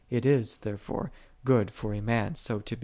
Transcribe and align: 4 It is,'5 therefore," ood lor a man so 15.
4 0.09 0.17
It 0.17 0.25
is,'5 0.25 0.61
therefore," 0.61 1.11
ood 1.47 1.71
lor 1.83 1.93
a 1.93 2.01
man 2.01 2.33
so 2.33 2.57
15. 2.57 2.79